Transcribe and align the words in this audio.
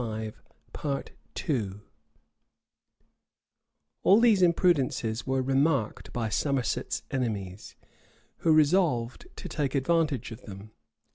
[*] 0.01 0.83
All 4.01 4.19
these 4.19 4.41
imprudences 4.41 5.27
were 5.27 5.43
remarked 5.43 6.11
by 6.11 6.27
Somerset's 6.27 7.03
enemies, 7.11 7.75
who 8.37 8.51
resolved 8.51 9.27
to 9.35 9.47
take 9.47 9.75
advantage 9.75 10.31
of 10.31 10.41
them. 10.41 10.71